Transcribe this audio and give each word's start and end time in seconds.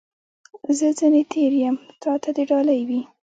زه 0.77 0.87
ځني 0.99 1.23
تېر 1.31 1.53
یم، 1.61 1.77
تا 2.01 2.11
ته 2.21 2.29
دي 2.35 2.43
ډالۍ 2.49 2.81
وي. 2.89 3.01